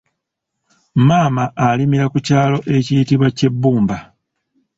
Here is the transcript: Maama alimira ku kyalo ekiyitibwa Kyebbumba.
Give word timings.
Maama 1.07 1.43
alimira 1.67 2.05
ku 2.11 2.17
kyalo 2.27 2.57
ekiyitibwa 2.75 3.27
Kyebbumba. 3.37 3.97